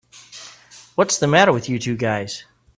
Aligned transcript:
What's 0.95 1.19
the 1.19 1.27
matter 1.27 1.53
with 1.53 1.69
you 1.69 1.77
two 1.77 1.95
guys? 1.95 2.45